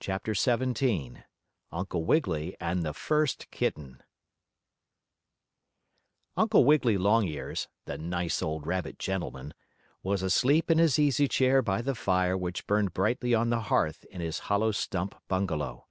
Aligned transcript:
CHAPTER 0.00 0.34
XVII 0.34 1.18
UNCLE 1.70 2.04
WIGGILY 2.04 2.56
AND 2.58 2.82
THE 2.84 2.92
FIRST 2.92 3.48
KITTEN 3.52 4.02
Uncle 6.36 6.64
Wiggily 6.64 6.98
Longears, 6.98 7.68
the 7.84 7.96
nice 7.96 8.42
old 8.42 8.66
rabbit 8.66 8.98
gentleman, 8.98 9.54
was 10.02 10.24
asleep 10.24 10.72
in 10.72 10.78
his 10.78 10.98
easy 10.98 11.28
chair 11.28 11.62
by 11.62 11.82
the 11.82 11.94
fire 11.94 12.36
which 12.36 12.66
burned 12.66 12.92
brightly 12.92 13.32
on 13.32 13.50
the 13.50 13.60
hearth 13.60 14.04
in 14.06 14.20
his 14.20 14.40
hollow 14.40 14.72
stump 14.72 15.14
bungalow. 15.28 15.86